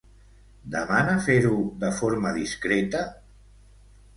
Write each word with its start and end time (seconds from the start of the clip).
Demana 0.75 1.17
fer-ho 1.27 1.51
de 1.83 1.91
forma 1.99 2.33
discreta? 2.39 3.07